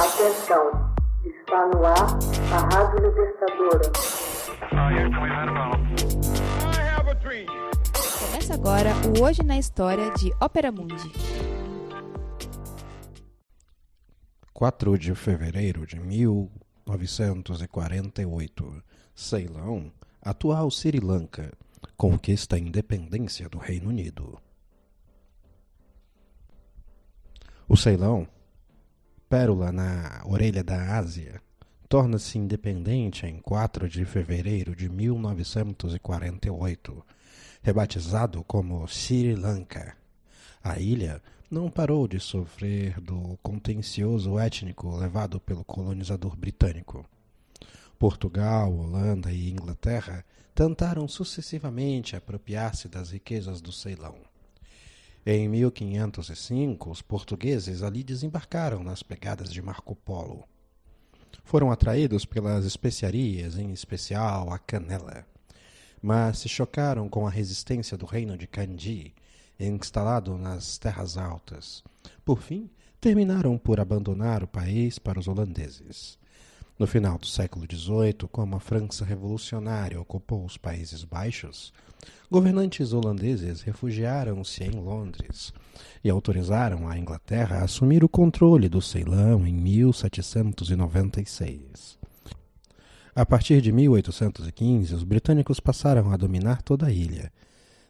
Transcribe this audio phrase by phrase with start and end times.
[0.00, 0.64] Atenção,
[1.26, 2.08] está no ar
[2.54, 3.92] a Rádio Libertadora.
[8.18, 11.12] Começa agora o Hoje na História de Ópera Mundi.
[14.54, 18.82] 4 de fevereiro de 1948,
[19.14, 19.92] Ceilão,
[20.22, 21.52] atual Sri Lanka,
[21.98, 24.40] conquista a independência do Reino Unido.
[27.68, 28.26] O Ceilão,
[29.30, 31.40] pérola na orelha da Ásia,
[31.88, 37.06] torna-se independente em 4 de fevereiro de 1948,
[37.62, 39.96] rebatizado como Sri Lanka.
[40.64, 47.08] A ilha não parou de sofrer do contencioso étnico levado pelo colonizador britânico.
[48.00, 54.16] Portugal, Holanda e Inglaterra tentaram sucessivamente apropriar-se das riquezas do Ceilão.
[55.32, 60.42] Em 1505, os portugueses ali desembarcaram nas pegadas de Marco Polo.
[61.44, 65.24] Foram atraídos pelas especiarias, em especial a canela,
[66.02, 69.14] mas se chocaram com a resistência do reino de Kandy,
[69.56, 71.84] instalado nas terras altas.
[72.24, 72.68] Por fim,
[73.00, 76.18] terminaram por abandonar o país para os holandeses.
[76.80, 81.74] No final do século XVIII, como a França revolucionária ocupou os Países Baixos,
[82.30, 85.52] governantes holandeses refugiaram-se em Londres
[86.02, 91.98] e autorizaram a Inglaterra a assumir o controle do Ceilão em 1796.
[93.14, 97.30] A partir de 1815, os britânicos passaram a dominar toda a ilha,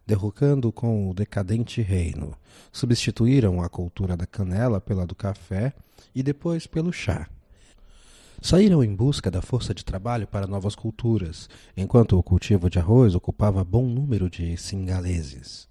[0.04, 2.36] derrocando com o decadente reino.
[2.72, 5.72] Substituíram a cultura da canela pela do café
[6.12, 7.28] e depois pelo chá.
[8.42, 11.46] Saíram em busca da força de trabalho para novas culturas,
[11.76, 15.68] enquanto o cultivo de arroz ocupava bom número de singaleses.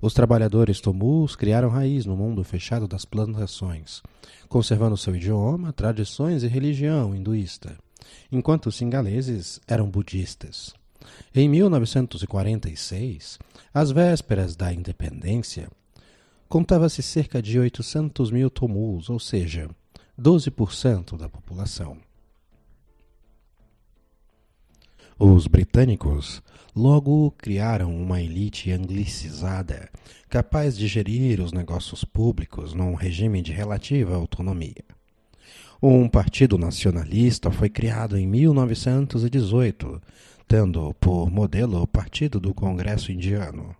[0.00, 4.00] Os trabalhadores tomus criaram raiz no mundo fechado das plantações,
[4.48, 7.76] conservando seu idioma, tradições e religião hinduísta,
[8.32, 10.72] enquanto os singaleses eram budistas.
[11.34, 13.38] Em 1946,
[13.74, 15.68] às vésperas da independência,
[16.48, 19.68] contava-se cerca de 800 mil tomus, ou seja,
[20.18, 21.98] 12% da população.
[25.18, 26.42] Os britânicos
[26.74, 29.90] logo criaram uma elite anglicizada,
[30.28, 34.84] capaz de gerir os negócios públicos num regime de relativa autonomia.
[35.82, 40.00] Um partido nacionalista foi criado em 1918,
[40.46, 43.76] tendo por modelo o Partido do Congresso Indiano.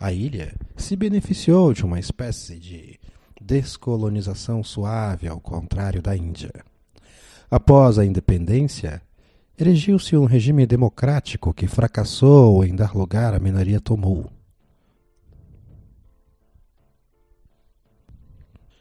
[0.00, 2.98] A ilha se beneficiou de uma espécie de
[3.38, 6.64] descolonização suave, ao contrário da Índia.
[7.50, 9.02] Após a independência,
[9.58, 14.32] erigiu-se um regime democrático que fracassou em dar lugar à minoria Tomul.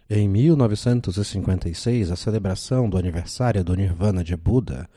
[0.10, 4.90] Em 1956, a celebração do aniversário do Nirvana de Buda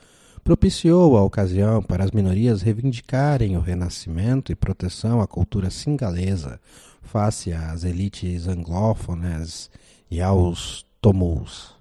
[0.45, 6.61] propiciou a ocasião para as minorias reivindicarem o renascimento e proteção à cultura singalesa
[7.01, 9.71] face às elites anglófonas
[10.11, 11.75] e aos tomus.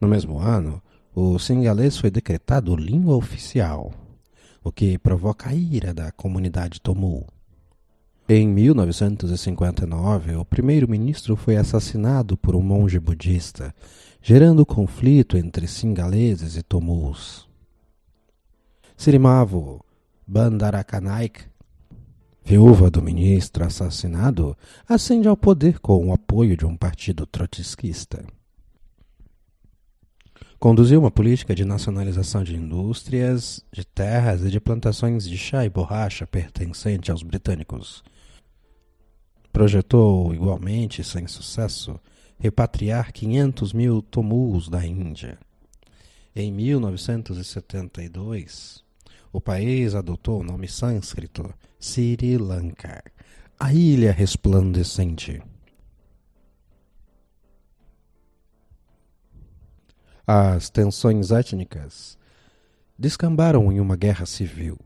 [0.00, 0.82] No mesmo ano,
[1.14, 3.92] o singalês foi decretado língua oficial,
[4.62, 7.26] o que provoca a ira da comunidade tomu.
[8.28, 13.74] Em 1959, o primeiro-ministro foi assassinado por um monge budista
[14.28, 17.48] gerando conflito entre singaleses e tomus.
[18.94, 19.82] Sirimavo
[20.26, 21.46] Bandarakanaik,
[22.44, 24.54] viúva do ministro assassinado,
[24.86, 28.22] ascende ao poder com o apoio de um partido trotskista.
[30.58, 35.70] Conduziu uma política de nacionalização de indústrias, de terras e de plantações de chá e
[35.70, 38.04] borracha pertencente aos britânicos.
[39.50, 41.98] Projetou, igualmente sem sucesso,
[42.38, 45.36] repatriar 500 mil tomus da Índia.
[46.34, 48.84] Em 1972,
[49.32, 51.50] o país adotou o nome sânscrito
[51.80, 53.02] Sri Lanka,
[53.58, 55.42] a ilha resplandecente.
[60.26, 62.18] As tensões étnicas
[62.98, 64.78] descambaram em uma guerra civil.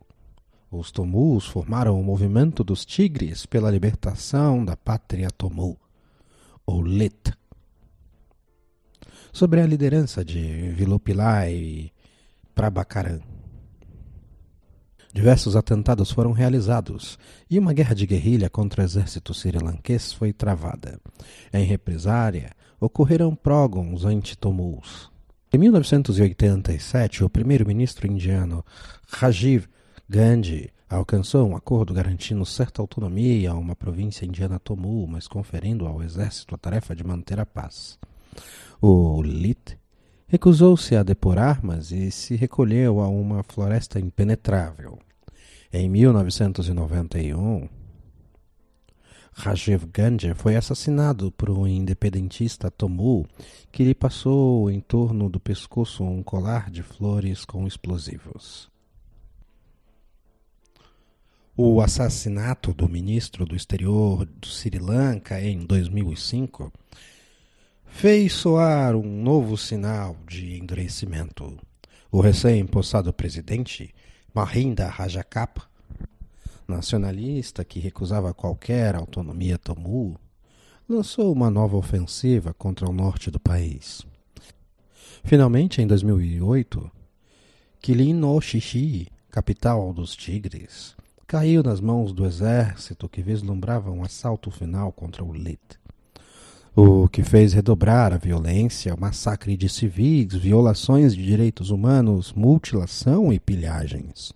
[0.70, 5.76] Os Tomus formaram o movimento dos Tigres pela libertação da pátria Tomu,
[6.64, 7.34] ou Lit,
[9.32, 11.90] sobre a liderança de Vilupilai
[12.55, 13.20] Prabhakaran.
[15.11, 17.19] Diversos atentados foram realizados
[17.50, 21.00] e uma guerra de guerrilha contra o exército sri-lanquês foi travada.
[21.52, 25.11] Em represária, ocorreram prógons anti-tomus.
[25.50, 28.64] Em 1987, o primeiro-ministro indiano
[29.08, 29.67] Rajiv
[30.08, 36.02] Gandhi alcançou um acordo garantindo certa autonomia a uma província indiana Tomul, mas conferindo ao
[36.02, 37.99] exército a tarefa de manter a paz.
[38.81, 39.79] O Lit
[40.26, 44.99] recusou-se a depor armas e se recolheu a uma floresta impenetrável.
[45.73, 47.69] Em 1991,
[49.34, 53.26] Rajiv Gandhi foi assassinado por um independentista Tomul
[53.70, 58.70] que lhe passou em torno do pescoço um colar de flores com explosivos.
[61.56, 66.73] O assassinato do ministro do exterior do Sri Lanka em 2005
[67.93, 71.56] fez soar um novo sinal de endurecimento.
[72.11, 73.94] O recém-possado presidente,
[74.35, 75.69] Mahinda Rajapaksa,
[76.67, 80.17] nacionalista que recusava qualquer autonomia Tamul,
[80.89, 84.05] lançou uma nova ofensiva contra o norte do país.
[85.23, 86.91] Finalmente, em 2008,
[87.81, 94.50] Kilin no Xixi, capital dos tigres, caiu nas mãos do exército que vislumbrava um assalto
[94.50, 95.81] final contra o Lit.
[96.74, 103.30] O que fez redobrar a violência, o massacre de civis, violações de direitos humanos, mutilação
[103.30, 104.32] e pilhagens.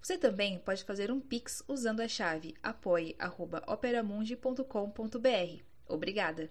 [0.00, 5.62] Você também pode fazer um Pix usando a chave apoie.operamundi.com.br.
[5.88, 6.50] Obrigada!